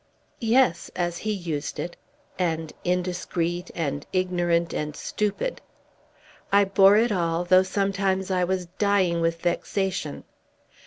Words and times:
"Yes; 0.39 0.89
as 0.95 1.19
he 1.19 1.31
used 1.31 1.77
it; 1.79 1.95
and 2.39 2.73
indiscreet, 2.83 3.69
and 3.75 4.03
ignorant, 4.11 4.73
and 4.73 4.95
stupid. 4.95 5.61
I 6.51 6.65
bore 6.65 6.97
it 6.97 7.11
all, 7.11 7.43
though 7.43 7.61
sometimes 7.61 8.31
I 8.31 8.43
was 8.43 8.65
dying 8.79 9.21
with 9.21 9.39
vexation. 9.39 10.23